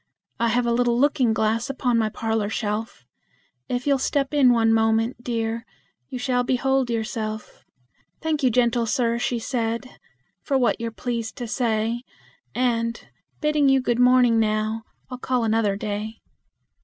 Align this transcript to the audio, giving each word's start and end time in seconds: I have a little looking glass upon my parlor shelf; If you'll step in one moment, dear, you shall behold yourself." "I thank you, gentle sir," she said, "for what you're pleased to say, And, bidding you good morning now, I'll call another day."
I 0.39 0.47
have 0.47 0.65
a 0.65 0.71
little 0.71 0.97
looking 0.99 1.31
glass 1.31 1.69
upon 1.69 1.95
my 1.99 2.09
parlor 2.09 2.49
shelf; 2.49 3.05
If 3.69 3.85
you'll 3.85 3.99
step 3.99 4.33
in 4.33 4.51
one 4.51 4.73
moment, 4.73 5.23
dear, 5.23 5.63
you 6.09 6.17
shall 6.17 6.43
behold 6.43 6.89
yourself." 6.89 7.63
"I 7.67 8.01
thank 8.19 8.41
you, 8.41 8.49
gentle 8.49 8.87
sir," 8.87 9.19
she 9.19 9.37
said, 9.37 9.99
"for 10.41 10.57
what 10.57 10.81
you're 10.81 10.89
pleased 10.89 11.35
to 11.35 11.47
say, 11.47 12.01
And, 12.55 12.99
bidding 13.41 13.69
you 13.69 13.79
good 13.79 13.99
morning 13.99 14.39
now, 14.39 14.81
I'll 15.11 15.19
call 15.19 15.43
another 15.43 15.75
day." 15.75 16.17